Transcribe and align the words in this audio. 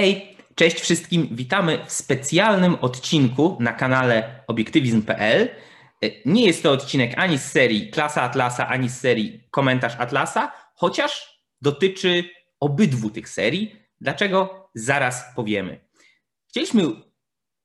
Hej, 0.00 0.36
cześć 0.54 0.80
wszystkim. 0.80 1.28
Witamy 1.30 1.84
w 1.86 1.92
specjalnym 1.92 2.74
odcinku 2.74 3.56
na 3.60 3.72
kanale 3.72 4.44
obiektywizm.pl. 4.46 5.48
Nie 6.24 6.46
jest 6.46 6.62
to 6.62 6.72
odcinek 6.72 7.12
ani 7.16 7.38
z 7.38 7.44
serii 7.44 7.90
Klasa 7.90 8.22
Atlasa, 8.22 8.68
ani 8.68 8.88
z 8.88 9.00
serii 9.00 9.48
Komentarz 9.50 9.96
Atlasa, 9.98 10.52
chociaż 10.74 11.40
dotyczy 11.62 12.24
obydwu 12.60 13.10
tych 13.10 13.28
serii. 13.28 13.76
Dlaczego? 14.00 14.70
Zaraz 14.74 15.24
powiemy. 15.36 15.80
Chcieliśmy 16.48 16.82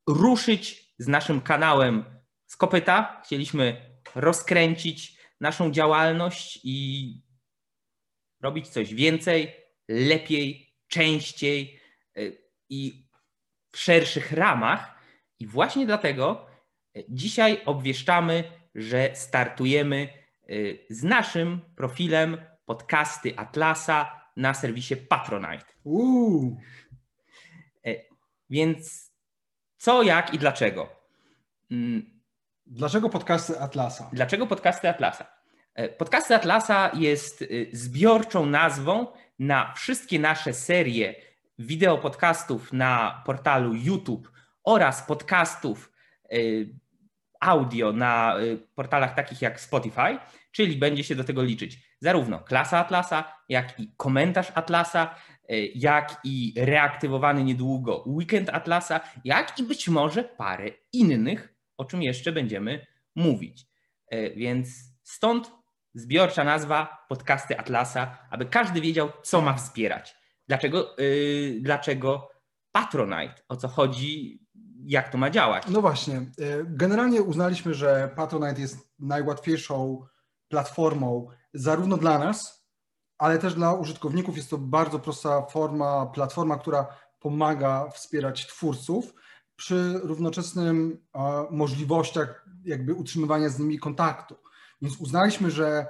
ruszyć 0.08 0.94
z 0.98 1.08
naszym 1.08 1.42
kanałem 1.42 2.06
z 2.48 2.56
kopyta. 2.56 3.22
Chcieliśmy 3.26 3.82
rozkręcić 4.16 5.18
naszą 5.42 5.72
działalność 5.72 6.60
i 6.64 7.10
robić 8.42 8.68
coś 8.68 8.94
więcej, 8.94 9.54
lepiej, 9.90 10.74
częściej 10.88 11.85
i 12.70 13.08
w 13.72 13.78
szerszych 13.78 14.32
ramach. 14.32 14.96
I 15.40 15.48
właśnie 15.48 15.86
dlatego 15.86 16.46
y, 16.98 17.06
dzisiaj 17.10 17.62
obwieszczamy, 17.66 18.44
że 18.76 19.10
startujemy 19.14 20.10
y, 20.50 20.86
z 20.90 21.04
naszym 21.04 21.62
profilem 21.76 22.38
podcasty 22.66 23.38
Atlasa 23.38 24.22
na 24.36 24.54
serwisie 24.54 24.98
Patronite. 24.98 25.66
Uuu. 25.84 26.58
Więc 28.50 29.12
co, 29.78 30.04
jak 30.04 30.34
i 30.34 30.40
dlaczego? 30.40 30.90
Mm. 31.72 32.22
Dlaczego 32.66 33.10
podcasty 33.10 33.60
Atlasa? 33.60 34.10
Dlaczego 34.14 34.48
podcasty 34.48 34.90
Atlasa? 34.90 35.36
Podcasty 35.98 36.36
Atlasa 36.36 36.92
jest 36.94 37.44
zbiorczą 37.72 38.46
nazwą 38.46 39.08
na 39.40 39.74
wszystkie 39.74 40.20
nasze 40.20 40.54
serie 40.54 41.16
wideo 41.60 41.98
podcastów 41.98 42.74
na 42.74 43.22
portalu 43.26 43.74
YouTube 43.74 44.32
oraz 44.64 45.02
podcastów 45.02 45.92
y, 46.34 46.70
audio 47.40 47.94
na 47.94 48.40
y, 48.40 48.58
portalach 48.76 49.16
takich 49.16 49.42
jak 49.42 49.62
Spotify, 49.62 50.18
czyli 50.52 50.78
będzie 50.78 51.04
się 51.04 51.16
do 51.16 51.24
tego 51.24 51.44
liczyć 51.44 51.96
zarówno 52.00 52.40
klasa 52.40 52.80
Atlasa, 52.80 53.34
jak 53.50 53.80
i 53.80 53.94
komentarz 53.98 54.52
Atlasa, 54.56 55.16
y, 55.52 55.72
jak 55.76 56.20
i 56.24 56.54
reaktywowany 56.58 57.44
niedługo 57.44 58.04
weekend 58.08 58.50
Atlasa, 58.50 59.00
jak 59.24 59.60
i 59.60 59.64
być 59.64 59.88
może 59.88 60.24
parę 60.24 60.70
innych, 60.94 61.56
o 61.78 61.86
czym 61.86 62.04
jeszcze 62.04 62.32
będziemy 62.32 62.86
mówić. 63.16 63.66
Więc 64.36 64.70
stąd 65.04 65.52
zbiorcza 65.94 66.44
nazwa 66.44 67.06
podcasty 67.10 67.60
Atlasa, 67.60 68.18
aby 68.30 68.46
każdy 68.46 68.82
wiedział, 68.82 69.12
co 69.24 69.42
ma 69.42 69.54
wspierać. 69.54 70.16
Dlaczego, 70.48 70.96
yy, 70.98 71.60
dlaczego 71.62 72.30
Patronite? 72.72 73.36
O 73.50 73.56
co 73.56 73.68
chodzi? 73.68 74.40
Jak 74.86 75.10
to 75.10 75.18
ma 75.18 75.30
działać? 75.30 75.64
No 75.70 75.82
właśnie. 75.82 76.18
Y, 76.18 76.66
generalnie 76.68 77.22
uznaliśmy, 77.22 77.74
że 77.74 78.12
Patronite 78.16 78.62
jest 78.62 78.94
najłatwiejszą 79.00 80.06
platformą 80.48 81.28
zarówno 81.54 81.98
dla 81.98 82.20
nas, 82.20 82.68
ale 83.18 83.40
też 83.40 83.54
dla 83.54 83.74
użytkowników. 83.74 84.38
Jest 84.38 84.50
to 84.50 84.58
bardzo 84.58 85.00
prosta 85.00 85.42
forma, 85.42 86.06
platforma, 86.06 86.58
która 86.58 86.88
pomaga 87.20 87.90
wspierać 87.90 88.48
twórców 88.48 89.14
przy 89.56 90.00
równoczesnym 90.04 91.06
możliwościach 91.52 92.46
jakby 92.66 92.94
utrzymywania 92.94 93.50
z 93.50 93.60
nimi 93.60 93.80
kontaktu. 93.80 94.36
Więc 94.82 94.98
uznaliśmy, 94.98 95.52
że 95.52 95.88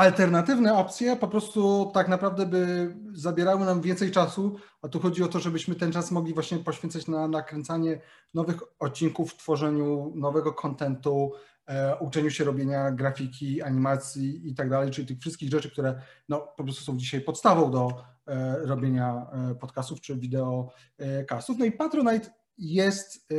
alternatywne 0.00 0.74
opcje 0.74 1.16
po 1.16 1.28
prostu 1.28 1.90
tak 1.94 2.08
naprawdę 2.08 2.46
by 2.46 2.94
zabierały 3.12 3.66
nam 3.66 3.80
więcej 3.80 4.10
czasu, 4.10 4.56
a 4.82 4.88
tu 4.88 5.00
chodzi 5.00 5.22
o 5.22 5.28
to, 5.28 5.40
żebyśmy 5.40 5.74
ten 5.74 5.92
czas 5.92 6.10
mogli 6.10 6.34
właśnie 6.34 6.58
poświęcać 6.58 7.06
na 7.06 7.28
nakręcanie 7.28 8.00
nowych 8.34 8.56
odcinków, 8.78 9.36
tworzeniu 9.36 10.12
nowego 10.14 10.52
kontentu, 10.52 11.32
e, 11.66 11.96
uczeniu 11.96 12.30
się 12.30 12.44
robienia 12.44 12.90
grafiki, 12.90 13.62
animacji 13.62 14.50
i 14.50 14.54
tak 14.54 14.70
dalej, 14.70 14.90
czyli 14.90 15.06
tych 15.06 15.18
wszystkich 15.18 15.50
rzeczy, 15.50 15.70
które 15.70 16.02
no, 16.28 16.40
po 16.56 16.64
prostu 16.64 16.84
są 16.84 16.96
dzisiaj 16.96 17.20
podstawą 17.20 17.70
do 17.70 18.04
e, 18.26 18.56
robienia 18.66 19.26
e, 19.32 19.54
podcastów 19.54 20.00
czy 20.00 20.16
wideokastów. 20.16 21.58
No 21.58 21.64
i 21.64 21.72
Patronite 21.72 22.30
jest 22.58 23.32
e, 23.32 23.34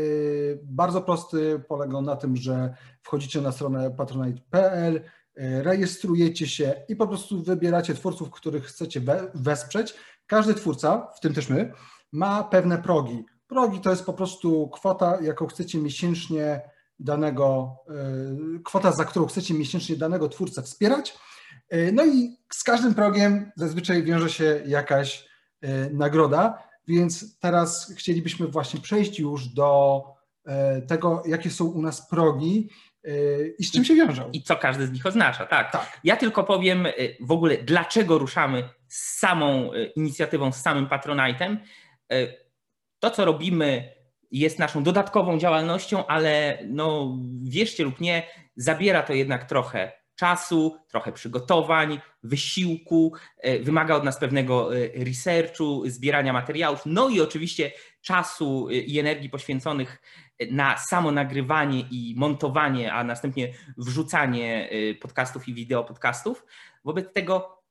bardzo 0.63 1.01
prosty, 1.01 1.63
polega 1.67 2.01
na 2.01 2.15
tym, 2.15 2.35
że 2.35 2.75
wchodzicie 3.01 3.41
na 3.41 3.51
stronę 3.51 3.91
patronite.pl, 3.91 4.95
E, 4.95 5.20
rejestrujecie 5.35 6.47
się 6.47 6.73
i 6.89 6.95
po 6.95 7.07
prostu 7.07 7.43
wybieracie 7.43 7.93
twórców, 7.93 8.31
których 8.31 8.65
chcecie 8.65 9.01
wesprzeć. 9.35 9.93
Każdy 10.27 10.53
twórca, 10.53 11.07
w 11.17 11.19
tym 11.19 11.33
też 11.33 11.49
my, 11.49 11.73
ma 12.11 12.43
pewne 12.43 12.77
progi. 12.77 13.25
Progi 13.47 13.79
to 13.79 13.89
jest 13.89 14.05
po 14.05 14.13
prostu 14.13 14.69
kwota, 14.69 15.17
jaką 15.21 15.47
chcecie 15.47 15.77
miesięcznie 15.77 16.61
danego, 16.99 17.75
e, 17.89 18.59
kwota, 18.63 18.91
za 18.91 19.05
którą 19.05 19.25
chcecie 19.25 19.53
miesięcznie 19.53 19.95
danego 19.95 20.29
twórcę 20.29 20.61
wspierać. 20.61 21.17
E, 21.69 21.91
no 21.91 22.05
i 22.05 22.37
z 22.53 22.63
każdym 22.63 22.95
progiem 22.95 23.51
zazwyczaj 23.55 24.03
wiąże 24.03 24.29
się 24.29 24.63
jakaś 24.65 25.31
nagroda, 25.91 26.63
więc 26.87 27.39
teraz 27.39 27.93
chcielibyśmy 27.97 28.47
właśnie 28.47 28.79
przejść 28.79 29.19
już 29.19 29.47
do 29.47 30.03
tego, 30.87 31.23
jakie 31.25 31.49
są 31.49 31.65
u 31.65 31.81
nas 31.81 32.09
progi 32.09 32.69
i 33.57 33.63
z 33.63 33.71
czym 33.71 33.85
się 33.85 33.95
wiążą. 33.95 34.29
I 34.33 34.43
co 34.43 34.55
każdy 34.55 34.87
z 34.87 34.91
nich 34.91 35.05
oznacza, 35.05 35.45
tak. 35.45 35.71
tak. 35.71 35.99
Ja 36.03 36.15
tylko 36.15 36.43
powiem 36.43 36.83
yy, 36.83 37.17
w 37.21 37.31
ogóle, 37.31 37.57
dlaczego 37.57 38.17
ruszamy 38.17 38.69
z 38.87 39.19
samą 39.19 39.73
yy, 39.73 39.85
inicjatywą, 39.85 40.51
z 40.51 40.61
samym 40.61 40.87
Patronite'em. 40.87 41.57
To, 42.99 43.11
co 43.11 43.25
robimy, 43.25 43.93
jest 44.31 44.59
naszą 44.59 44.83
dodatkową 44.83 45.39
działalnością, 45.39 46.07
ale 46.07 46.59
no, 46.67 47.17
wierzcie 47.43 47.83
lub 47.83 48.01
nie, 48.01 48.23
zabiera 48.55 49.03
to 49.03 49.13
jednak 49.13 49.45
trochę 49.45 49.91
czasu, 50.15 50.77
trochę 50.87 51.11
przygotowań, 51.11 51.99
wysiłku, 52.23 53.13
wymaga 53.61 53.95
od 53.95 54.03
nas 54.03 54.17
pewnego 54.17 54.69
researchu, 54.95 55.83
zbierania 55.85 56.33
materiałów, 56.33 56.81
no 56.85 57.09
i 57.09 57.21
oczywiście 57.21 57.71
czasu 58.01 58.69
i 58.69 58.99
energii 58.99 59.29
poświęconych 59.29 60.01
na 60.51 60.77
samo 60.77 61.11
nagrywanie 61.11 61.79
i 61.79 62.13
montowanie, 62.17 62.93
a 62.93 63.03
następnie 63.03 63.53
wrzucanie 63.77 64.69
y, 64.71 64.95
podcastów 65.01 65.47
i 65.47 65.53
wideo 65.53 65.83
podcastów. 65.83 66.45
Wobec 66.85 67.13
tego 67.13 67.63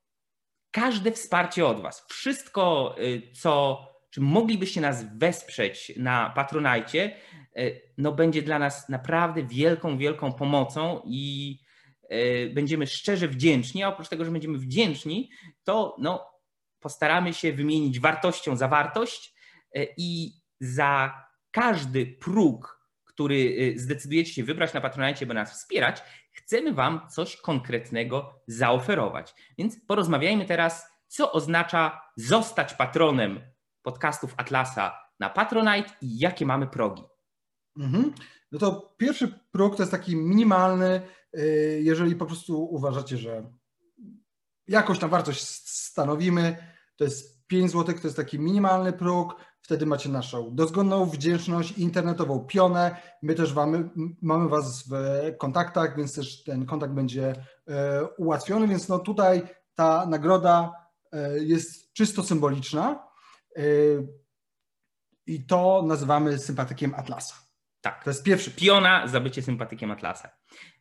każde 0.71 1.13
wsparcie 1.13 1.67
od 1.67 1.83
Was, 1.83 2.07
wszystko, 2.09 2.95
y, 2.99 3.23
co, 3.33 3.81
czy 4.11 4.21
moglibyście 4.21 4.81
nas 4.81 5.19
wesprzeć 5.19 5.93
na 5.97 6.31
Patronajcie, 6.31 7.17
y, 7.59 7.93
no 7.99 8.13
będzie 8.13 8.43
dla 8.43 8.59
nas 8.59 8.89
naprawdę 8.89 9.43
wielką, 9.43 9.99
wielką 9.99 10.33
pomocą 10.33 11.03
i 11.05 11.59
będziemy 12.55 12.87
szczerze 12.87 13.29
wdzięczni, 13.29 13.83
a 13.83 13.89
oprócz 13.89 14.09
tego, 14.09 14.25
że 14.25 14.31
będziemy 14.31 14.59
wdzięczni, 14.59 15.31
to 15.65 15.97
no, 15.99 16.27
postaramy 16.81 17.35
się 17.35 17.53
wymienić 17.53 18.01
wartością 18.01 18.57
za 18.57 18.69
wartość 18.69 19.35
i 19.97 20.33
za 20.61 21.13
każdy 21.51 22.07
próg, 22.07 22.87
który 23.05 23.35
y, 23.37 23.79
zdecydujecie 23.79 24.33
się 24.33 24.45
wybrać 24.45 24.75
na 24.75 24.81
Patronite, 24.81 25.27
by 25.27 25.35
nas 25.35 25.53
wspierać, 25.53 26.03
chcemy 26.33 26.73
Wam 26.73 27.01
coś 27.11 27.37
konkretnego 27.37 28.43
zaoferować. 28.47 29.35
Więc 29.59 29.77
porozmawiajmy 29.87 30.45
teraz, 30.45 30.87
co 31.09 31.33
oznacza 31.33 32.01
zostać 32.17 32.75
patronem 32.75 33.41
podcastów 33.83 34.35
Atlasa 34.37 34.99
na 35.21 35.31
Patronite 35.31 35.91
i 36.03 36.19
jakie 36.19 36.47
mamy 36.47 36.67
progi. 36.67 37.03
Mhm. 37.79 38.13
No 38.53 38.59
to 38.59 38.95
pierwszy 38.97 39.39
próg 39.53 39.77
to 39.77 39.83
jest 39.83 39.93
taki 39.93 40.17
minimalny, 40.17 41.03
y, 41.39 41.81
jeżeli 41.85 42.17
po 42.17 42.27
prostu 42.27 42.65
uważacie, 42.65 43.17
że 43.17 43.53
jakąś 44.69 44.99
tam 44.99 45.11
wartość 45.11 45.43
stanowimy, 45.69 46.57
to 46.97 47.05
jest 47.05 47.47
5 47.47 47.71
zł, 47.71 47.95
to 47.95 48.07
jest 48.07 48.17
taki 48.17 48.39
minimalny 48.39 48.93
próg. 48.93 49.37
Wtedy 49.63 49.87
macie 49.87 50.09
naszą 50.09 50.55
dozgonną 50.55 51.07
wdzięczność 51.07 51.73
internetową 51.73 52.41
pionę. 52.41 52.97
My 53.23 53.35
też 53.35 53.55
mamy, 53.55 53.91
mamy 54.23 54.49
Was 54.49 54.85
w 54.89 54.93
kontaktach, 55.39 55.97
więc 55.97 56.15
też 56.15 56.45
ten 56.45 56.67
kontakt 56.67 56.93
będzie 56.93 57.35
e, 57.69 58.05
ułatwiony, 58.05 58.69
więc 58.69 58.89
no 58.89 58.99
tutaj 58.99 59.43
ta 59.75 60.07
nagroda 60.07 60.73
e, 61.13 61.39
jest 61.39 61.93
czysto 61.93 62.23
symboliczna 62.23 63.09
e, 63.57 63.63
i 65.27 65.47
to 65.47 65.83
nazywamy 65.87 66.39
sympatykiem 66.39 66.95
Atlasa. 66.95 67.35
Tak. 67.81 68.05
To 68.05 68.11
jest 68.11 68.23
pierwszy. 68.23 68.51
Piona 68.51 69.09
za 69.09 69.21
bycie 69.21 69.43
sympatykiem 69.43 69.91
Atlasa. 69.91 70.31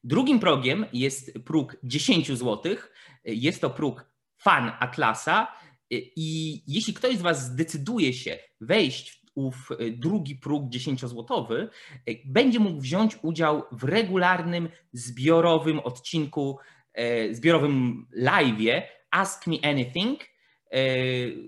Drugim 0.03 0.39
progiem 0.39 0.85
jest 0.93 1.31
próg 1.45 1.75
10 1.83 2.27
zł. 2.27 2.75
Jest 3.23 3.61
to 3.61 3.69
próg 3.69 4.05
fan 4.37 4.71
Atlasa 4.79 5.47
i 5.91 6.61
jeśli 6.67 6.93
ktoś 6.93 7.17
z 7.17 7.21
Was 7.21 7.45
zdecyduje 7.45 8.13
się 8.13 8.37
wejść 8.61 9.19
ów 9.35 9.69
e, 9.71 9.89
drugi 9.91 10.35
próg 10.35 10.69
10-złotowy, 10.69 11.67
e, 12.05 12.11
będzie 12.25 12.59
mógł 12.59 12.81
wziąć 12.81 13.17
udział 13.21 13.63
w 13.71 13.83
regularnym, 13.83 14.69
zbiorowym 14.93 15.79
odcinku, 15.79 16.57
e, 16.93 17.33
zbiorowym 17.33 18.05
live'ie 18.17 18.81
Ask 19.11 19.47
Me 19.47 19.55
Anything, 19.63 20.19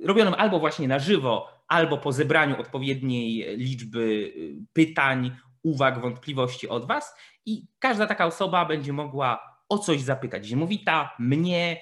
robionym 0.03 0.33
albo 0.33 0.59
właśnie 0.59 0.88
na 0.88 0.99
żywo, 0.99 1.47
albo 1.67 1.97
po 1.97 2.11
zebraniu 2.11 2.59
odpowiedniej 2.59 3.57
liczby 3.57 4.33
pytań, 4.73 5.31
uwag, 5.63 6.01
wątpliwości 6.01 6.69
od 6.69 6.88
Was. 6.88 7.15
I 7.45 7.67
każda 7.79 8.07
taka 8.07 8.25
osoba 8.25 8.65
będzie 8.65 8.93
mogła 8.93 9.39
o 9.69 9.77
coś 9.77 10.01
zapytać. 10.01 10.45
Ziemowita, 10.45 11.15
mnie, 11.19 11.81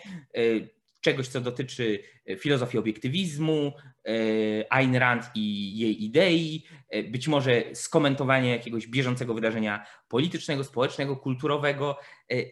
czegoś, 1.02 1.28
co 1.28 1.42
dotyczy 1.42 2.04
e, 2.26 2.36
filozofii 2.36 2.78
obiektywizmu, 2.78 3.74
e, 4.06 4.74
Ayn 4.74 4.96
Rand 4.96 5.24
i 5.36 5.78
jej 5.78 6.04
idei, 6.04 6.66
e, 6.90 7.04
być 7.04 7.28
może 7.28 7.64
skomentowanie 7.74 8.50
jakiegoś 8.50 8.88
bieżącego 8.88 9.34
wydarzenia 9.34 9.86
politycznego, 10.08 10.64
społecznego, 10.64 11.18
kulturowego 11.18 12.00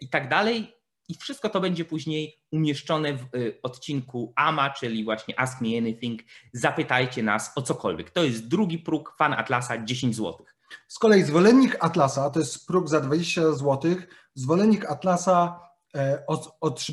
i 0.01 0.09
tak 0.09 0.29
dalej. 0.29 0.73
I 1.09 1.15
wszystko 1.15 1.49
to 1.49 1.59
będzie 1.59 1.85
później 1.85 2.39
umieszczone 2.51 3.13
w 3.13 3.27
odcinku 3.63 4.33
AMA, 4.35 4.69
czyli 4.69 5.03
właśnie 5.03 5.39
Ask 5.39 5.61
Me 5.61 5.77
Anything. 5.77 6.21
Zapytajcie 6.53 7.23
nas 7.23 7.51
o 7.55 7.61
cokolwiek. 7.61 8.11
To 8.11 8.23
jest 8.23 8.47
drugi 8.47 8.77
próg 8.77 9.15
fan 9.17 9.33
Atlasa 9.33 9.83
10 9.83 10.15
zł. 10.15 10.45
Z 10.87 10.99
kolei 10.99 11.23
zwolennik 11.23 11.77
Atlasa 11.79 12.29
to 12.29 12.39
jest 12.39 12.67
próg 12.67 12.89
za 12.89 13.01
20 13.01 13.51
zł. 13.51 13.95
Zwolennik 14.35 14.85
Atlasa 14.85 15.66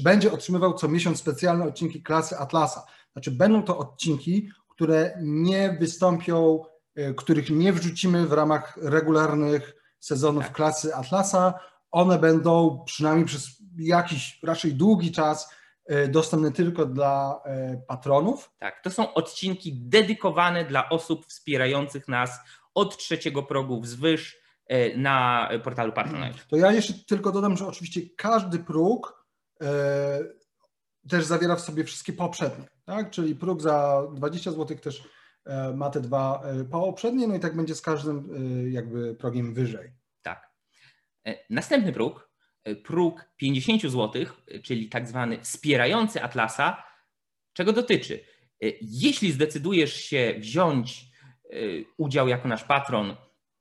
będzie 0.02 0.32
otrzymywał 0.32 0.74
co 0.74 0.88
miesiąc 0.88 1.18
specjalne 1.18 1.64
odcinki 1.64 2.02
klasy 2.02 2.38
Atlasa. 2.38 2.86
Znaczy 3.12 3.30
będą 3.30 3.62
to 3.62 3.78
odcinki, 3.78 4.48
które 4.68 5.18
nie 5.22 5.76
wystąpią, 5.80 6.64
e, 6.94 7.14
których 7.14 7.50
nie 7.50 7.72
wrzucimy 7.72 8.26
w 8.26 8.32
ramach 8.32 8.78
regularnych 8.82 9.74
sezonów 10.00 10.44
tak. 10.44 10.52
klasy 10.52 10.94
Atlasa. 10.94 11.54
One 11.90 12.18
będą 12.18 12.84
przynajmniej 12.86 13.26
przez 13.26 13.48
jakiś 13.78 14.38
raczej 14.42 14.74
długi 14.74 15.12
czas 15.12 15.54
e, 15.86 16.08
dostępne 16.08 16.52
tylko 16.52 16.86
dla 16.86 17.42
patronów. 17.88 18.50
Tak, 18.58 18.82
to 18.82 18.90
są 18.90 19.14
odcinki 19.14 19.72
dedykowane 19.74 20.64
dla 20.64 20.88
osób 20.88 21.26
wspierających 21.26 22.08
nas 22.08 22.38
od 22.74 22.96
trzeciego 22.96 23.42
progu 23.42 23.80
wzwyż 23.80 24.43
E, 24.43 24.43
na 24.96 25.48
portalu 25.64 25.92
Patronite. 25.92 26.38
To 26.48 26.56
ja 26.56 26.72
jeszcze 26.72 26.94
tylko 26.94 27.32
dodam, 27.32 27.56
że 27.56 27.66
oczywiście 27.66 28.00
każdy 28.16 28.58
próg 28.58 29.26
e, 29.62 30.18
też 31.08 31.24
zawiera 31.24 31.56
w 31.56 31.60
sobie 31.60 31.84
wszystkie 31.84 32.12
poprzednie, 32.12 32.68
tak? 32.84 33.10
czyli 33.10 33.34
próg 33.34 33.62
za 33.62 34.06
20 34.14 34.50
zł 34.50 34.78
też 34.78 35.08
e, 35.44 35.72
ma 35.72 35.90
te 35.90 36.00
dwa 36.00 36.42
poprzednie, 36.70 37.28
no 37.28 37.34
i 37.34 37.40
tak 37.40 37.56
będzie 37.56 37.74
z 37.74 37.80
każdym 37.80 38.28
jakby 38.72 39.14
progiem 39.14 39.54
wyżej. 39.54 39.92
Tak. 40.22 40.50
Następny 41.50 41.92
próg, 41.92 42.30
próg 42.84 43.24
50 43.36 43.82
zł, 43.82 44.24
czyli 44.62 44.88
tak 44.88 45.08
zwany 45.08 45.42
wspierający 45.42 46.22
Atlasa, 46.22 46.84
czego 47.52 47.72
dotyczy? 47.72 48.20
Jeśli 48.80 49.32
zdecydujesz 49.32 49.94
się 49.94 50.34
wziąć 50.38 51.06
udział 51.96 52.28
jako 52.28 52.48
nasz 52.48 52.64
patron 52.64 53.16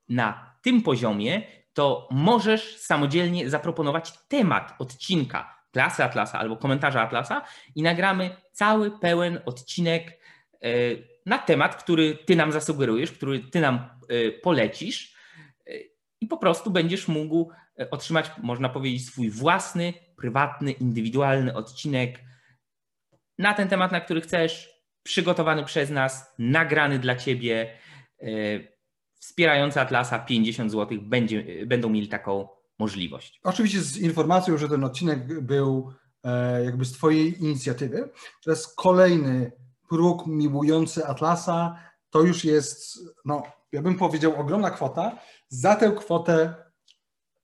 na 0.09 0.55
tym 0.61 0.81
poziomie, 0.81 1.41
to 1.73 2.07
możesz 2.11 2.77
samodzielnie 2.77 3.49
zaproponować 3.49 4.27
temat 4.27 4.75
odcinka 4.79 5.63
klasy 5.71 6.03
Atlasa 6.03 6.39
albo 6.39 6.57
komentarza 6.57 7.01
Atlasa 7.01 7.41
i 7.75 7.81
nagramy 7.81 8.35
cały 8.51 8.99
pełen 8.99 9.39
odcinek 9.45 10.19
e, 10.61 10.69
na 11.25 11.37
temat, 11.37 11.83
który 11.83 12.15
ty 12.15 12.35
nam 12.35 12.51
zasugerujesz, 12.51 13.11
który 13.11 13.39
ty 13.39 13.61
nam 13.61 13.89
e, 14.09 14.31
polecisz 14.31 15.15
e, 15.67 15.71
i 16.21 16.27
po 16.27 16.37
prostu 16.37 16.71
będziesz 16.71 17.07
mógł 17.07 17.51
otrzymać, 17.91 18.31
można 18.43 18.69
powiedzieć, 18.69 19.05
swój 19.05 19.29
własny, 19.29 19.93
prywatny, 20.17 20.71
indywidualny 20.71 21.53
odcinek 21.53 22.19
na 23.37 23.53
ten 23.53 23.67
temat, 23.67 23.91
na 23.91 24.01
który 24.01 24.21
chcesz, 24.21 24.69
przygotowany 25.03 25.63
przez 25.63 25.89
nas, 25.89 26.35
nagrany 26.39 26.99
dla 26.99 27.15
ciebie 27.15 27.77
wspierający 29.23 29.81
Atlasa 29.81 30.19
50 30.19 30.71
zł 30.71 30.97
będzie, 31.01 31.65
będą 31.65 31.89
mieli 31.89 32.07
taką 32.07 32.47
możliwość. 32.79 33.39
Oczywiście 33.43 33.81
z 33.81 33.97
informacją, 33.97 34.57
że 34.57 34.69
ten 34.69 34.83
odcinek 34.83 35.41
był 35.41 35.93
e, 36.23 36.63
jakby 36.63 36.85
z 36.85 36.91
Twojej 36.91 37.43
inicjatywy. 37.43 38.09
Teraz 38.43 38.73
kolejny 38.75 39.51
próg 39.89 40.27
miłujący 40.27 41.05
Atlasa 41.05 41.79
to 42.09 42.21
już 42.21 42.45
jest, 42.45 42.99
no, 43.25 43.43
ja 43.71 43.81
bym 43.81 43.95
powiedział, 43.95 44.39
ogromna 44.39 44.71
kwota. 44.71 45.17
Za 45.47 45.75
tę 45.75 45.91
kwotę 45.91 46.55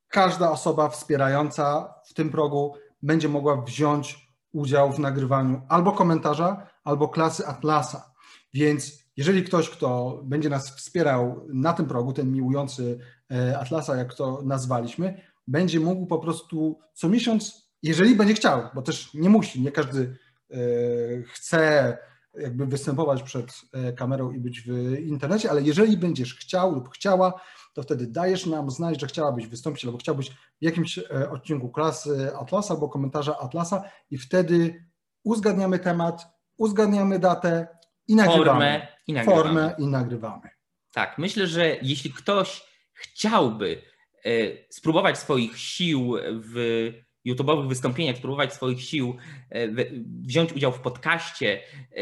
każda 0.08 0.52
osoba 0.52 0.90
wspierająca 0.90 1.94
w 2.06 2.14
tym 2.14 2.30
progu 2.30 2.76
będzie 3.02 3.30
mogła 3.30 3.62
wziąć 3.62 4.30
udział 4.52 4.92
w 4.92 5.00
nagrywaniu 5.00 5.62
albo 5.70 5.92
komentarza, 5.92 6.68
albo 6.84 7.08
klasy 7.08 7.48
Atlasa. 7.48 8.14
Więc 8.54 8.99
jeżeli 9.20 9.44
ktoś, 9.44 9.70
kto 9.70 10.20
będzie 10.24 10.50
nas 10.50 10.76
wspierał 10.76 11.46
na 11.54 11.74
tym 11.74 11.86
progu, 11.86 12.14
ten 12.14 12.32
miłujący 12.32 13.00
e, 13.32 13.60
Atlasa, 13.60 13.96
jak 13.96 14.14
to 14.14 14.42
nazwaliśmy, 14.46 15.22
będzie 15.48 15.80
mógł 15.80 16.06
po 16.06 16.20
prostu 16.20 16.80
co 16.94 17.10
miesiąc, 17.10 17.70
jeżeli 17.84 18.16
będzie 18.16 18.34
chciał, 18.34 18.62
bo 18.76 18.82
też 18.82 19.14
nie 19.14 19.30
musi, 19.30 19.62
nie 19.62 19.72
każdy 19.72 20.18
e, 20.52 20.58
chce 21.24 21.98
jakby 22.34 22.66
występować 22.66 23.24
przed 23.24 23.52
e, 23.74 23.94
kamerą 23.94 24.32
i 24.32 24.40
być 24.40 24.62
w 24.62 25.00
internecie, 25.00 25.52
ale 25.52 25.62
jeżeli 25.62 25.98
będziesz 25.98 26.36
chciał 26.36 26.76
lub 26.76 26.90
chciała, 26.90 27.42
to 27.74 27.84
wtedy 27.84 28.08
dajesz 28.08 28.46
nam 28.46 28.72
znać, 28.72 29.02
że 29.02 29.08
chciałabyś 29.08 29.48
wystąpić 29.48 29.86
albo 29.86 29.98
chciałbyś 29.98 30.30
w 30.30 30.36
jakimś 30.62 31.00
odcinku 31.32 31.70
klasy 31.70 32.36
Atlasa 32.36 32.74
albo 32.74 32.90
komentarza 32.90 33.40
Atlasa 33.40 33.84
i 34.12 34.18
wtedy 34.18 34.86
uzgadniamy 35.24 35.80
temat, 35.80 36.28
uzgadniamy 36.58 37.20
datę 37.20 37.79
i 38.10 38.16
nagrywamy. 38.16 38.46
Formę 38.46 38.88
i 39.08 39.14
nagrywamy. 39.14 39.44
Formę 39.44 39.76
i 39.78 39.88
nagrywamy. 39.88 40.50
Tak, 40.94 41.18
myślę, 41.18 41.48
że 41.48 41.78
jeśli 41.82 42.14
ktoś 42.14 42.64
chciałby 42.94 43.82
e, 44.26 44.30
spróbować 44.70 45.18
swoich 45.18 45.60
sił 45.60 46.16
w 46.32 46.92
YouTube'owych 47.28 47.68
wystąpieniach, 47.68 48.18
spróbować 48.18 48.54
swoich 48.54 48.82
sił, 48.82 49.18
e, 49.50 49.68
wziąć 50.22 50.54
udział 50.54 50.72
w 50.72 50.80
podcaście, 50.80 51.62
e, 51.92 52.02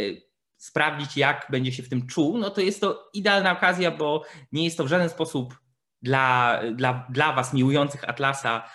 sprawdzić, 0.57 1.17
jak 1.17 1.47
będzie 1.49 1.71
się 1.71 1.83
w 1.83 1.89
tym 1.89 2.07
czuł, 2.07 2.37
no 2.37 2.49
to 2.49 2.61
jest 2.61 2.81
to 2.81 3.09
idealna 3.13 3.51
okazja, 3.51 3.91
bo 3.91 4.23
nie 4.51 4.63
jest 4.63 4.77
to 4.77 4.83
w 4.83 4.87
żaden 4.87 5.09
sposób 5.09 5.59
dla, 6.01 6.59
dla, 6.75 7.07
dla 7.09 7.33
Was 7.33 7.53
miłujących 7.53 8.09
Atlasa 8.09 8.69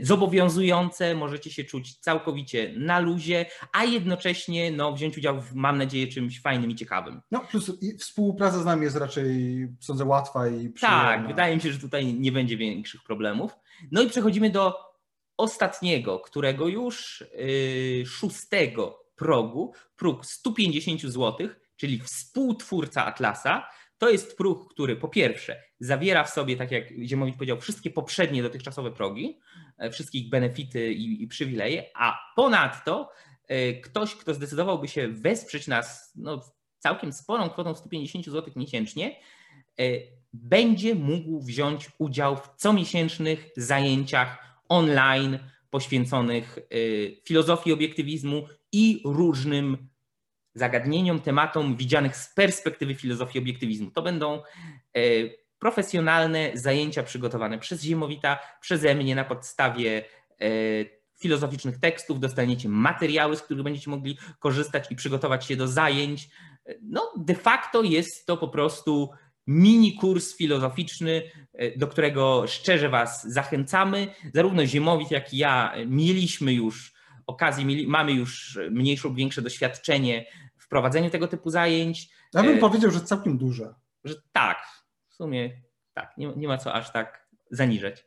zobowiązujące, 0.00 1.14
możecie 1.14 1.50
się 1.50 1.64
czuć 1.64 1.98
całkowicie 1.98 2.72
na 2.76 2.98
luzie, 2.98 3.46
a 3.72 3.84
jednocześnie 3.84 4.70
no, 4.70 4.92
wziąć 4.92 5.18
udział 5.18 5.40
w, 5.40 5.54
mam 5.54 5.78
nadzieję, 5.78 6.06
czymś 6.06 6.40
fajnym 6.40 6.70
i 6.70 6.74
ciekawym. 6.74 7.20
No 7.30 7.40
plus 7.40 7.72
współpraca 7.98 8.58
z 8.58 8.64
nami 8.64 8.82
jest 8.82 8.96
raczej, 8.96 9.68
sądzę, 9.80 10.04
łatwa 10.04 10.48
i 10.48 10.68
przyjemna. 10.68 11.02
Tak, 11.02 11.26
wydaje 11.26 11.56
mi 11.56 11.62
się, 11.62 11.72
że 11.72 11.78
tutaj 11.78 12.14
nie 12.14 12.32
będzie 12.32 12.56
większych 12.56 13.02
problemów. 13.02 13.52
No 13.92 14.02
i 14.02 14.08
przechodzimy 14.08 14.50
do 14.50 14.74
ostatniego, 15.36 16.20
którego 16.20 16.68
już 16.68 17.24
yy, 17.38 18.06
szóstego 18.06 19.04
progu, 19.16 19.72
próg 19.96 20.26
150 20.26 21.00
zł, 21.02 21.48
czyli 21.76 22.00
współtwórca 22.00 23.04
Atlasa, 23.04 23.68
to 23.98 24.10
jest 24.10 24.36
próg, 24.36 24.70
który 24.74 24.96
po 24.96 25.08
pierwsze 25.08 25.62
zawiera 25.80 26.24
w 26.24 26.30
sobie, 26.30 26.56
tak 26.56 26.70
jak 26.70 26.84
Ziemowit 27.04 27.34
powiedział, 27.34 27.60
wszystkie 27.60 27.90
poprzednie 27.90 28.42
dotychczasowe 28.42 28.92
progi, 28.92 29.38
e, 29.78 29.90
wszystkich 29.90 30.30
benefity 30.30 30.92
i, 30.92 31.22
i 31.22 31.26
przywileje, 31.26 31.84
a 31.94 32.18
ponadto 32.36 33.10
e, 33.46 33.72
ktoś, 33.72 34.14
kto 34.14 34.34
zdecydowałby 34.34 34.88
się 34.88 35.08
wesprzeć 35.08 35.66
nas 35.66 36.12
no, 36.16 36.40
całkiem 36.78 37.12
sporą 37.12 37.50
kwotą 37.50 37.74
150 37.74 38.26
zł 38.26 38.52
miesięcznie, 38.56 39.16
e, 39.80 39.82
będzie 40.32 40.94
mógł 40.94 41.40
wziąć 41.40 41.88
udział 41.98 42.36
w 42.36 42.48
comiesięcznych 42.56 43.50
zajęciach 43.56 44.58
online 44.68 45.38
poświęconych 45.70 46.58
filozofii 47.24 47.72
obiektywizmu 47.72 48.46
i 48.72 49.02
różnym 49.04 49.87
zagadnieniom, 50.58 51.20
tematom 51.20 51.76
widzianych 51.76 52.16
z 52.16 52.34
perspektywy 52.34 52.94
filozofii 52.94 53.38
obiektywizmu. 53.38 53.90
To 53.90 54.02
będą 54.02 54.42
e, 54.96 55.00
profesjonalne 55.58 56.50
zajęcia 56.54 57.02
przygotowane 57.02 57.58
przez 57.58 57.82
Ziemowita, 57.82 58.38
przeze 58.60 58.94
mnie 58.94 59.14
na 59.14 59.24
podstawie 59.24 60.04
e, 60.40 60.44
filozoficznych 61.20 61.80
tekstów, 61.80 62.20
dostaniecie 62.20 62.68
materiały, 62.68 63.36
z 63.36 63.42
których 63.42 63.64
będziecie 63.64 63.90
mogli 63.90 64.18
korzystać 64.38 64.90
i 64.90 64.96
przygotować 64.96 65.46
się 65.46 65.56
do 65.56 65.68
zajęć. 65.68 66.28
No, 66.82 67.12
de 67.16 67.34
facto 67.34 67.82
jest 67.82 68.26
to 68.26 68.36
po 68.36 68.48
prostu 68.48 69.10
mini 69.46 69.94
kurs 69.94 70.36
filozoficzny, 70.36 71.22
e, 71.52 71.78
do 71.78 71.86
którego 71.86 72.46
szczerze 72.46 72.88
Was 72.88 73.32
zachęcamy. 73.32 74.08
Zarówno 74.34 74.66
Ziemowit, 74.66 75.10
jak 75.10 75.34
i 75.34 75.36
ja 75.36 75.74
mieliśmy 75.86 76.52
już 76.52 76.92
okazję, 77.26 77.64
mieli, 77.64 77.86
mamy 77.86 78.12
już 78.12 78.58
mniejsze 78.70 79.08
lub 79.08 79.16
większe 79.16 79.42
doświadczenie 79.42 80.26
w 80.68 80.70
prowadzeniu 80.70 81.10
tego 81.10 81.28
typu 81.28 81.50
zajęć. 81.50 82.10
Ja 82.34 82.42
bym 82.42 82.56
e, 82.56 82.60
powiedział, 82.60 82.90
że 82.90 83.00
całkiem 83.00 83.38
duże. 83.38 83.74
Że 84.04 84.14
tak, 84.32 84.58
w 85.08 85.14
sumie 85.14 85.60
tak, 85.94 86.18
nie, 86.18 86.32
nie 86.36 86.48
ma 86.48 86.58
co 86.58 86.74
aż 86.74 86.92
tak 86.92 87.28
zaniżać. 87.50 88.04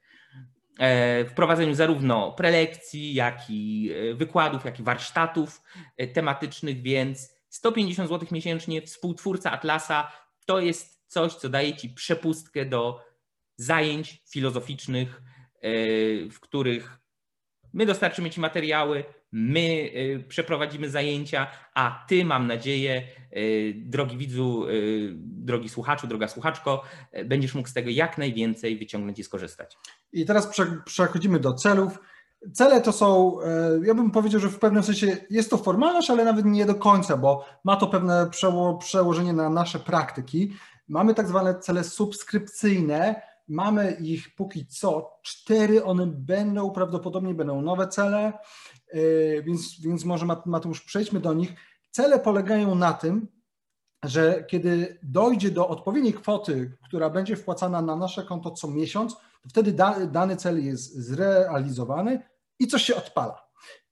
E, 0.80 1.26
w 1.26 1.34
prowadzeniu 1.34 1.74
zarówno 1.74 2.32
prelekcji, 2.32 3.14
jak 3.14 3.42
i 3.50 3.92
e, 3.92 4.14
wykładów, 4.14 4.66
jak 4.66 4.80
i 4.80 4.84
warsztatów 4.84 5.62
tematycznych, 6.14 6.82
więc 6.82 7.36
150 7.50 8.10
zł 8.10 8.28
miesięcznie, 8.32 8.82
współtwórca 8.82 9.52
Atlasa, 9.52 10.12
to 10.46 10.60
jest 10.60 11.04
coś, 11.08 11.36
co 11.36 11.50
daje 11.50 11.76
Ci 11.76 11.90
przepustkę 11.90 12.66
do 12.66 13.06
zajęć 13.56 14.24
filozoficznych, 14.30 15.22
w 16.32 16.40
których 16.40 17.01
my 17.74 17.86
dostarczymy 17.86 18.30
Ci 18.30 18.40
materiały, 18.40 19.04
my 19.32 19.92
e, 19.94 20.20
przeprowadzimy 20.20 20.90
zajęcia, 20.90 21.48
a 21.74 22.06
Ty, 22.08 22.26
mam 22.26 22.48
nadzieję, 22.48 22.96
e, 23.32 23.40
drogi 23.74 24.18
widzu, 24.18 24.66
drogi 25.22 25.70
słuchaczu, 25.70 26.08
droga 26.08 26.28
słuchaczko, 26.28 26.84
będziesz 27.26 27.56
mógł 27.56 27.70
z 27.70 27.74
tego 27.74 27.90
jak 27.90 28.18
najwięcej 28.18 28.78
wyciągnąć 28.78 29.20
i 29.20 29.24
skorzystać. 29.24 29.78
I 30.14 30.26
teraz 30.26 30.60
przechodzimy 30.86 31.40
do 31.40 31.54
celów. 31.54 32.00
Cele 32.54 32.82
to 32.82 32.92
są, 32.92 33.38
ja 33.84 33.94
bym 33.94 34.12
powiedział, 34.12 34.42
że 34.42 34.50
w 34.50 34.60
pewnym 34.60 34.84
sensie 34.84 35.18
jest 35.30 35.50
to 35.50 35.58
formalność, 35.58 36.10
ale 36.10 36.26
nawet 36.26 36.46
nie 36.46 36.66
do 36.66 36.76
końca, 36.76 37.18
bo 37.18 37.46
ma 37.64 37.76
to 37.76 37.88
pewne 37.88 38.30
przełożenie 38.80 39.34
na 39.34 39.50
nasze 39.50 39.80
praktyki. 39.80 40.54
Mamy 40.88 41.14
tak 41.14 41.28
zwane 41.28 41.60
cele 41.60 41.84
subskrypcyjne, 41.84 43.22
Mamy 43.52 43.92
ich 43.92 44.36
póki 44.36 44.66
co 44.66 45.20
cztery, 45.24 45.84
one 45.84 46.08
będą, 46.08 46.72
prawdopodobnie 46.72 47.34
będą 47.34 47.62
nowe 47.62 47.88
cele, 47.88 48.34
yy, 48.94 49.44
więc, 49.46 49.82
więc 49.82 50.06
może 50.06 50.26
Mateusz 50.46 50.82
przejdźmy 50.82 51.20
do 51.20 51.34
nich. 51.34 51.54
Cele 51.92 52.20
polegają 52.20 52.76
na 52.76 52.94
tym, 52.94 53.28
że 54.06 54.44
kiedy 54.48 55.00
dojdzie 55.04 55.52
do 55.52 55.68
odpowiedniej 55.68 56.14
kwoty, 56.14 56.78
która 56.84 57.10
będzie 57.10 57.36
wpłacana 57.36 57.82
na 57.82 57.96
nasze 57.96 58.24
konto 58.24 58.52
co 58.52 58.68
miesiąc, 58.68 59.14
to 59.14 59.50
wtedy 59.50 59.74
dany 60.08 60.36
cel 60.36 60.66
jest 60.66 60.96
zrealizowany 60.96 62.24
i 62.60 62.68
coś 62.68 62.84
się 62.84 62.96
odpala. 62.96 63.48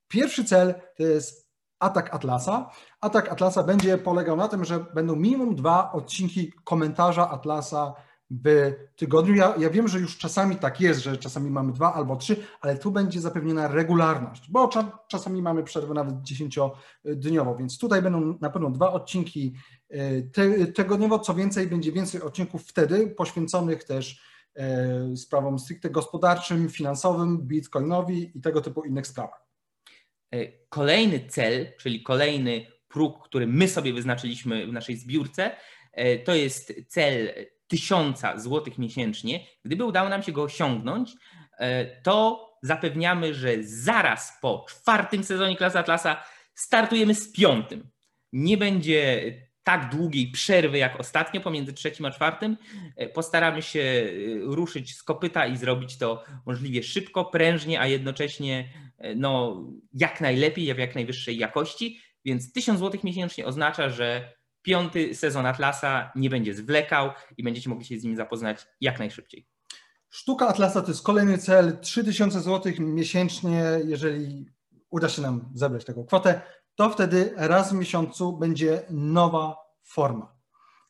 Pierwszy 0.08 0.44
cel 0.44 0.74
to 0.98 1.04
jest 1.04 1.50
atak 1.80 2.14
Atlasa. 2.14 2.70
Atak 3.02 3.32
Atlasa 3.32 3.64
będzie 3.64 3.98
polegał 3.98 4.38
na 4.38 4.48
tym, 4.48 4.66
że 4.66 4.80
będą 4.80 5.16
minimum 5.16 5.56
dwa 5.56 5.92
odcinki 5.92 6.54
komentarza 6.64 7.30
Atlasa 7.30 7.94
w 8.32 8.74
tygodniu. 8.96 9.36
Ja, 9.36 9.56
ja 9.58 9.70
wiem, 9.70 9.88
że 9.88 10.00
już 10.00 10.18
czasami 10.18 10.56
tak 10.56 10.82
jest, 10.82 11.04
że 11.04 11.18
czasami 11.18 11.52
mamy 11.52 11.74
dwa 11.74 11.94
albo 11.94 12.16
trzy, 12.16 12.36
ale 12.62 12.78
tu 12.78 12.92
będzie 12.92 13.22
zapewniona 13.22 13.68
regularność, 13.68 14.52
bo 14.52 14.70
czasami 15.08 15.42
mamy 15.42 15.64
przerwę 15.64 15.94
nawet 15.94 16.22
dziesięciodniową, 16.22 17.58
więc 17.58 17.78
tutaj 17.78 18.02
będą 18.02 18.38
na 18.42 18.50
pewno 18.50 18.70
dwa 18.70 18.94
odcinki 18.94 19.54
e, 19.90 20.22
te, 20.22 20.68
tygodniowo. 20.68 21.20
Co 21.20 21.34
więcej, 21.34 21.68
będzie 21.68 21.92
więcej 21.92 22.22
odcinków 22.22 22.64
wtedy 22.68 23.08
poświęconych 23.08 23.84
też 23.84 24.22
e, 24.56 25.18
sprawom 25.18 25.60
stricte 25.60 25.90
gospodarczym, 25.90 26.70
finansowym, 26.70 27.38
bitcoinowi 27.38 28.32
i 28.36 28.42
tego 28.42 28.62
typu 28.62 28.84
innych 28.84 29.08
sprawach. 29.08 29.48
E, 30.32 30.48
kolejny 30.70 31.28
cel, 31.28 31.68
czyli 31.80 32.04
kolejny 32.04 32.66
próg, 32.88 33.24
który 33.28 33.48
my 33.48 33.68
sobie 33.68 33.94
wyznaczyliśmy 33.94 34.68
w 34.68 34.74
naszej 34.74 34.98
zbiórce, 34.98 35.52
to 36.26 36.36
jest 36.36 36.74
cel 36.88 37.30
tysiąca 37.70 38.40
złotych 38.40 38.78
miesięcznie, 38.78 39.46
gdyby 39.66 39.86
udało 39.86 40.10
nam 40.10 40.24
się 40.24 40.32
go 40.32 40.44
osiągnąć, 40.44 41.14
e, 41.60 42.02
to 42.02 42.46
zapewniamy, 42.64 43.34
że 43.34 43.64
zaraz 43.64 44.34
po 44.42 44.66
czwartym 44.70 45.24
sezonie 45.24 45.56
Klasa 45.56 45.80
Atlasa 45.80 46.24
startujemy 46.54 47.16
z 47.16 47.32
piątym. 47.32 47.90
Nie 48.34 48.58
będzie 48.58 49.34
tak 49.64 49.90
długiej 49.96 50.32
przerwy 50.32 50.78
jak 50.78 51.00
ostatnio 51.00 51.42
pomiędzy 51.42 51.74
trzecim 51.74 52.06
a 52.06 52.12
czwartym. 52.12 52.58
E, 52.96 53.10
postaramy 53.10 53.62
się 53.62 53.80
e, 53.80 54.10
ruszyć 54.42 54.96
z 54.96 55.04
kopyta 55.04 55.48
i 55.48 55.58
zrobić 55.58 55.98
to 55.98 56.24
możliwie 56.46 56.84
szybko, 56.84 57.26
prężnie, 57.26 57.80
a 57.80 57.88
jednocześnie 57.88 58.70
no, 59.16 59.64
jak 59.94 60.22
najlepiej, 60.22 60.74
w 60.74 60.78
jak 60.78 60.96
najwyższej 60.96 61.38
jakości. 61.38 62.00
Więc 62.26 62.52
1000 62.54 62.80
zł 62.80 63.02
miesięcznie 63.04 63.46
oznacza, 63.46 63.90
że 63.90 64.39
piąty 64.62 65.16
sezon 65.16 65.46
Atlasa 65.46 66.12
nie 66.16 66.30
będzie 66.30 66.54
zwlekał 66.54 67.12
i 67.38 67.44
będziecie 67.44 67.70
mogli 67.70 67.86
się 67.86 68.00
z 68.00 68.04
nim 68.04 68.16
zapoznać 68.16 68.68
jak 68.82 69.00
najszybciej. 69.00 69.48
Sztuka 70.10 70.48
Atlasa 70.48 70.82
to 70.82 70.88
jest 70.88 71.04
kolejny 71.04 71.38
cel, 71.38 71.80
3000 71.80 72.42
zł 72.42 72.74
miesięcznie, 72.80 73.64
jeżeli 73.86 74.46
uda 74.90 75.10
się 75.10 75.22
nam 75.22 75.50
zebrać 75.54 75.86
taką 75.86 76.06
kwotę, 76.06 76.42
to 76.76 76.90
wtedy 76.90 77.34
raz 77.36 77.72
w 77.72 77.76
miesiącu 77.76 78.38
będzie 78.38 78.82
nowa 78.90 79.58
forma. 79.84 80.36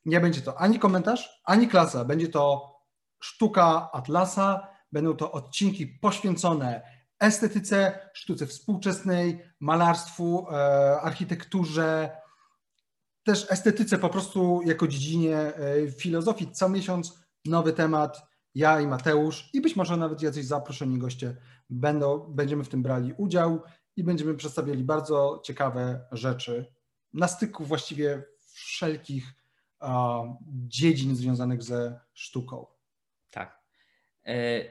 Nie 0.05 0.19
będzie 0.19 0.41
to 0.41 0.61
ani 0.61 0.79
komentarz, 0.79 1.41
ani 1.43 1.67
klasa, 1.67 2.05
będzie 2.05 2.27
to 2.27 2.75
sztuka 3.19 3.89
Atlasa, 3.93 4.67
będą 4.91 5.15
to 5.15 5.31
odcinki 5.31 5.88
poświęcone 5.88 6.81
estetyce, 7.19 7.99
sztuce 8.13 8.47
współczesnej, 8.47 9.43
malarstwu, 9.59 10.47
e, 10.51 11.01
architekturze, 11.01 12.11
też 13.23 13.51
estetyce 13.51 13.97
po 13.97 14.09
prostu 14.09 14.61
jako 14.65 14.88
dziedzinie 14.88 15.38
e, 15.38 15.91
filozofii. 15.91 16.51
Co 16.51 16.69
miesiąc 16.69 17.19
nowy 17.45 17.73
temat, 17.73 18.29
ja 18.55 18.81
i 18.81 18.88
Mateusz 18.88 19.49
i 19.53 19.61
być 19.61 19.75
może 19.75 19.97
nawet 19.97 20.21
jacyś 20.21 20.45
zaproszeni 20.45 20.97
goście 20.97 21.38
będą, 21.69 22.19
będziemy 22.19 22.63
w 22.63 22.69
tym 22.69 22.83
brali 22.83 23.13
udział 23.17 23.61
i 23.95 24.03
będziemy 24.03 24.35
przedstawiali 24.35 24.83
bardzo 24.83 25.41
ciekawe 25.45 26.07
rzeczy 26.11 26.73
na 27.13 27.27
styku 27.27 27.65
właściwie 27.65 28.23
wszelkich 28.53 29.33
dziedzin 30.67 31.15
związanych 31.15 31.63
ze 31.63 31.99
sztuką. 32.13 32.65
Tak. 33.29 33.59
E, 34.25 34.63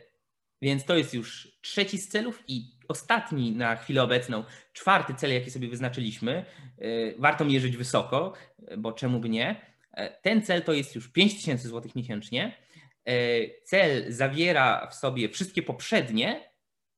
więc 0.63 0.85
to 0.85 0.97
jest 0.97 1.15
już 1.15 1.59
trzeci 1.63 1.99
z 1.99 2.09
celów 2.09 2.43
i 2.49 2.78
ostatni 2.89 3.53
na 3.53 3.77
chwilę 3.77 4.03
obecną, 4.03 4.45
czwarty 4.73 5.15
cel, 5.15 5.35
jaki 5.35 5.51
sobie 5.51 5.69
wyznaczyliśmy, 5.69 6.45
e, 6.79 6.85
warto 7.19 7.45
mierzyć 7.45 7.77
wysoko, 7.77 8.33
bo 8.79 8.93
czemu 8.93 9.21
by 9.21 9.29
nie. 9.29 9.61
E, 9.93 10.21
ten 10.21 10.43
cel 10.43 10.63
to 10.63 10.73
jest 10.73 10.95
już 10.95 11.13
5000 11.13 11.69
zł 11.69 11.91
miesięcznie. 11.97 12.57
E, 13.05 13.15
cel 13.65 14.13
zawiera 14.13 14.89
w 14.91 14.95
sobie 14.95 15.29
wszystkie 15.29 15.63
poprzednie 15.63 16.51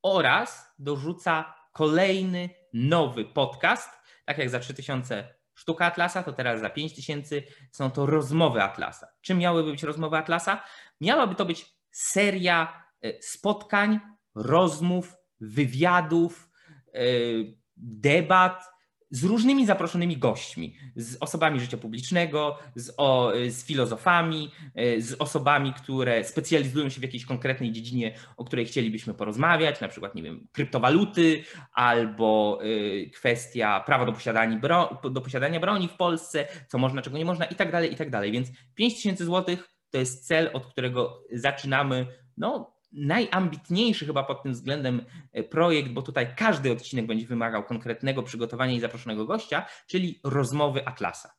oraz 0.02 0.75
dorzuca 0.78 1.54
kolejny 1.73 2.49
nowy 2.73 3.25
podcast. 3.25 3.90
Tak 4.25 4.38
jak 4.38 4.50
za 4.50 4.61
3000 4.61 5.35
sztuka 5.54 5.87
Atlasa, 5.87 6.23
to 6.23 6.32
teraz 6.32 6.61
za 6.61 6.70
5000 6.70 7.42
są 7.73 7.90
to 7.90 8.06
rozmowy 8.06 8.62
Atlasa. 8.62 9.09
Czym 9.20 9.38
miałyby 9.38 9.70
być 9.70 9.82
rozmowy 9.82 10.16
Atlasa? 10.16 10.64
Miałaby 11.00 11.35
to 11.35 11.44
być 11.44 11.66
seria 11.90 12.85
spotkań, 13.20 14.00
rozmów 14.35 15.16
wywiadów, 15.40 16.50
e, 16.94 17.00
debat 17.76 18.70
z 19.11 19.25
różnymi 19.25 19.66
zaproszonymi 19.66 20.16
gośćmi, 20.16 20.76
z 20.97 21.16
osobami 21.20 21.61
życia 21.61 21.76
publicznego, 21.76 22.59
z, 22.75 22.94
o, 22.97 23.32
z 23.49 23.64
filozofami, 23.64 24.50
e, 24.75 25.00
z 25.00 25.16
osobami, 25.18 25.73
które 25.73 26.25
specjalizują 26.25 26.88
się 26.88 27.00
w 27.00 27.02
jakiejś 27.02 27.25
konkretnej 27.25 27.73
dziedzinie, 27.73 28.14
o 28.37 28.44
której 28.44 28.66
chcielibyśmy 28.66 29.14
porozmawiać, 29.14 29.80
na 29.80 29.88
przykład, 29.88 30.14
nie 30.14 30.23
wiem, 30.23 30.49
kryptowaluty 30.52 31.44
albo 31.73 32.61
e, 32.62 33.11
kwestia 33.11 33.80
prawa 33.80 34.06
do 34.06 34.12
posiadania, 34.12 34.59
bro, 34.59 35.00
do 35.11 35.20
posiadania 35.20 35.61
broni 35.61 35.88
w 35.88 35.97
Polsce, 35.97 36.47
co 36.68 36.78
można, 36.78 37.02
czego 37.02 37.18
nie 37.18 37.25
można 37.25 37.44
i 37.44 37.54
tak 37.54 37.73
dalej, 37.73 37.92
i 37.92 37.97
tak 37.97 38.11
dalej. 38.11 38.32
Więc 38.32 38.49
5000 38.75 39.25
zł 39.25 39.56
to 39.90 39.99
jest 39.99 40.26
cel, 40.26 40.50
od 40.52 40.66
którego 40.66 41.23
zaczynamy 41.32 42.06
no, 42.37 42.79
najambitniejszy 42.92 44.06
chyba 44.06 44.23
pod 44.23 44.42
tym 44.42 44.52
względem 44.52 45.06
e, 45.32 45.42
projekt, 45.42 45.90
bo 45.90 46.02
tutaj 46.02 46.35
każdy 46.37 46.73
odcinek 46.73 47.06
będzie 47.06 47.26
wymagał 47.26 47.64
konkretnego 47.64 48.23
przygotowania 48.23 48.73
i 48.73 48.80
zaproszonego 48.80 49.25
gościa, 49.25 49.66
czyli 49.87 50.20
rozmowy 50.25 50.87
Atlasa. 50.87 51.32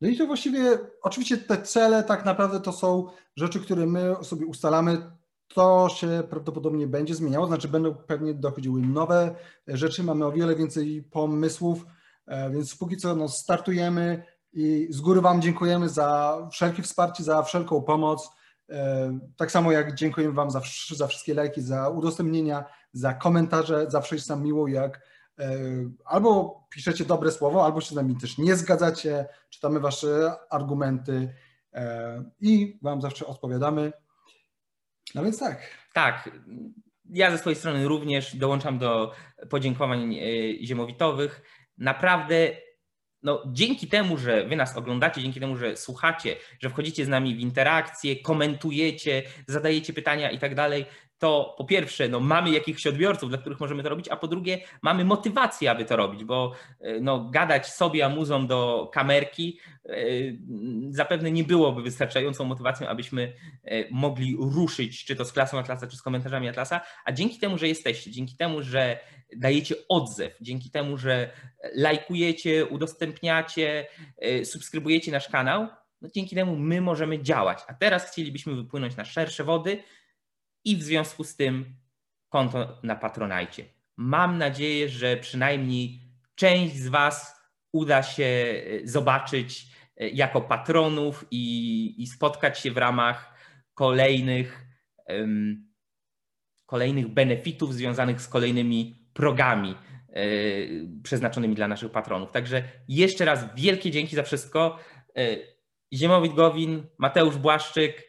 No 0.00 0.08
i 0.08 0.16
to 0.16 0.26
właściwie, 0.26 0.78
oczywiście 1.02 1.38
te 1.38 1.62
cele 1.62 2.02
tak 2.02 2.24
naprawdę 2.24 2.60
to 2.60 2.72
są 2.72 3.06
rzeczy, 3.36 3.60
które 3.60 3.86
my 3.86 4.14
sobie 4.22 4.46
ustalamy. 4.46 5.10
To 5.48 5.88
się 5.96 6.22
prawdopodobnie 6.30 6.86
będzie 6.86 7.14
zmieniało, 7.14 7.46
znaczy 7.46 7.68
będą 7.68 7.94
pewnie 7.94 8.34
dochodziły 8.34 8.82
nowe 8.82 9.34
rzeczy, 9.66 10.02
mamy 10.02 10.26
o 10.26 10.32
wiele 10.32 10.56
więcej 10.56 11.02
pomysłów, 11.02 11.86
e, 12.26 12.50
więc 12.50 12.76
póki 12.76 12.96
co 12.96 13.16
no, 13.16 13.28
startujemy 13.28 14.22
i 14.52 14.86
z 14.90 15.00
góry 15.00 15.20
Wam 15.20 15.42
dziękujemy 15.42 15.88
za 15.88 16.38
wszelkie 16.52 16.82
wsparcie, 16.82 17.24
za 17.24 17.42
wszelką 17.42 17.82
pomoc. 17.82 18.30
E, 18.74 19.18
tak 19.36 19.50
samo 19.50 19.72
jak 19.72 19.94
dziękujemy 19.94 20.34
Wam 20.34 20.50
za, 20.50 20.60
za 20.90 21.06
wszystkie 21.06 21.34
lajki, 21.34 21.62
za 21.62 21.88
udostępnienia, 21.88 22.64
za 22.92 23.14
komentarze. 23.14 23.90
Zawsze 23.90 24.14
jest 24.14 24.28
nam 24.28 24.42
miło, 24.42 24.68
jak 24.68 25.00
e, 25.38 25.58
albo 26.04 26.60
piszecie 26.70 27.04
dobre 27.04 27.30
słowo, 27.30 27.64
albo 27.64 27.80
się 27.80 27.88
z 27.88 27.92
nami 27.92 28.16
też 28.16 28.38
nie 28.38 28.56
zgadzacie, 28.56 29.26
czytamy 29.50 29.80
Wasze 29.80 30.32
argumenty 30.50 31.34
e, 31.72 32.24
i 32.40 32.78
Wam 32.82 33.02
zawsze 33.02 33.26
odpowiadamy. 33.26 33.92
No 35.14 35.24
więc 35.24 35.38
tak. 35.38 35.60
Tak. 35.92 36.30
Ja 37.10 37.30
ze 37.30 37.38
swojej 37.38 37.56
strony 37.56 37.88
również 37.88 38.36
dołączam 38.36 38.78
do 38.78 39.12
podziękowań 39.50 40.16
ziemowitowych. 40.62 41.42
Naprawdę 41.78 42.50
no, 43.24 43.42
dzięki 43.46 43.86
temu, 43.86 44.18
że 44.18 44.44
wy 44.44 44.56
nas 44.56 44.76
oglądacie, 44.76 45.22
dzięki 45.22 45.40
temu, 45.40 45.56
że 45.56 45.76
słuchacie, 45.76 46.36
że 46.60 46.70
wchodzicie 46.70 47.04
z 47.04 47.08
nami 47.08 47.34
w 47.34 47.40
interakcję, 47.40 48.16
komentujecie, 48.16 49.22
zadajecie 49.46 49.92
pytania 49.92 50.30
i 50.30 50.38
tak 50.38 50.54
dalej, 50.54 50.84
to 51.24 51.54
po 51.58 51.64
pierwsze, 51.64 52.08
no, 52.08 52.20
mamy 52.20 52.50
jakichś 52.50 52.86
odbiorców, 52.86 53.28
dla 53.28 53.38
których 53.38 53.60
możemy 53.60 53.82
to 53.82 53.88
robić, 53.88 54.08
a 54.08 54.16
po 54.16 54.28
drugie, 54.28 54.60
mamy 54.82 55.04
motywację, 55.04 55.70
aby 55.70 55.84
to 55.84 55.96
robić, 55.96 56.24
bo 56.24 56.52
e, 56.80 57.00
no, 57.00 57.30
gadać 57.30 57.66
sobie 57.66 58.06
amuzą 58.06 58.46
do 58.46 58.90
kamerki 58.92 59.58
e, 59.86 59.96
zapewne 60.90 61.30
nie 61.30 61.44
byłoby 61.44 61.82
wystarczającą 61.82 62.44
motywacją, 62.44 62.88
abyśmy 62.88 63.32
e, 63.64 63.84
mogli 63.90 64.36
ruszyć, 64.40 65.04
czy 65.04 65.16
to 65.16 65.24
z 65.24 65.32
klasą 65.32 65.58
Atlasa, 65.58 65.86
czy 65.86 65.96
z 65.96 66.02
komentarzami 66.02 66.48
Atlasa, 66.48 66.80
a 67.04 67.12
dzięki 67.12 67.38
temu, 67.38 67.58
że 67.58 67.68
jesteście, 67.68 68.10
dzięki 68.10 68.36
temu, 68.36 68.62
że 68.62 68.98
dajecie 69.36 69.74
odzew, 69.88 70.36
dzięki 70.40 70.70
temu, 70.70 70.96
że 70.96 71.30
lajkujecie, 71.74 72.66
udostępniacie, 72.66 73.86
subskrybujecie 74.44 75.12
nasz 75.12 75.28
kanał, 75.28 75.66
no 76.02 76.08
dzięki 76.14 76.36
temu 76.36 76.56
my 76.56 76.80
możemy 76.80 77.22
działać. 77.22 77.58
A 77.66 77.74
teraz 77.74 78.10
chcielibyśmy 78.10 78.54
wypłynąć 78.54 78.96
na 78.96 79.04
szersze 79.04 79.44
wody, 79.44 79.82
i 80.64 80.76
w 80.76 80.82
związku 80.82 81.24
z 81.24 81.36
tym 81.36 81.76
konto 82.28 82.78
na 82.82 82.96
Patronajcie. 82.96 83.64
Mam 83.96 84.38
nadzieję, 84.38 84.88
że 84.88 85.16
przynajmniej 85.16 86.00
część 86.34 86.76
z 86.76 86.88
Was 86.88 87.40
uda 87.72 88.02
się 88.02 88.24
e, 88.24 88.86
zobaczyć 88.86 89.66
e, 89.96 90.08
jako 90.08 90.40
patronów 90.40 91.26
i, 91.30 91.94
i 92.02 92.06
spotkać 92.06 92.58
się 92.58 92.70
w 92.70 92.76
ramach 92.76 93.34
kolejnych, 93.74 94.66
um, 95.08 95.68
kolejnych 96.66 97.08
benefitów 97.08 97.74
związanych 97.74 98.20
z 98.20 98.28
kolejnymi 98.28 99.08
progami 99.12 99.74
y, 100.16 100.88
przeznaczonymi 101.02 101.54
dla 101.54 101.68
naszych 101.68 101.92
patronów. 101.92 102.32
Także 102.32 102.62
jeszcze 102.88 103.24
raz 103.24 103.54
wielkie 103.56 103.90
dzięki 103.90 104.16
za 104.16 104.22
wszystko. 104.22 104.78
Ziemowit 105.94 106.34
Gowin, 106.34 106.86
Mateusz 106.98 107.36
Błaszczyk. 107.36 108.08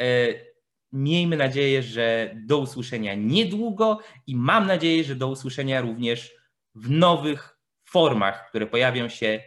Y, 0.00 0.51
Miejmy 0.92 1.36
nadzieję, 1.36 1.82
że 1.82 2.34
do 2.46 2.58
usłyszenia 2.58 3.14
niedługo 3.14 3.98
i 4.26 4.36
mam 4.36 4.66
nadzieję, 4.66 5.04
że 5.04 5.16
do 5.16 5.28
usłyszenia 5.28 5.80
również 5.80 6.34
w 6.74 6.90
nowych 6.90 7.58
formach, 7.84 8.48
które 8.48 8.66
pojawią 8.66 9.08
się 9.08 9.42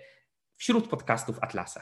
wśród 0.55 0.87
podcastów 0.87 1.39
Atlasa. 1.41 1.81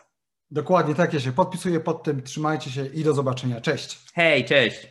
Dokładnie 0.52 0.96
tak, 0.96 1.14
ja 1.14 1.20
się 1.20 1.32
podpisuję 1.32 1.80
pod 1.80 2.04
tym. 2.04 2.24
Trzymajcie 2.24 2.72
się 2.72 2.86
i 2.86 3.04
do 3.04 3.14
zobaczenia. 3.14 3.62
Cześć. 3.62 4.00
Hej, 4.14 4.46
cześć. 4.46 4.88